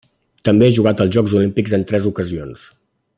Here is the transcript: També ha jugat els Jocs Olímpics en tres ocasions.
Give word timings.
També 0.47 0.69
ha 0.69 0.73
jugat 0.77 1.03
els 1.05 1.13
Jocs 1.17 1.37
Olímpics 1.41 1.77
en 1.79 1.87
tres 1.93 2.09
ocasions. 2.13 2.69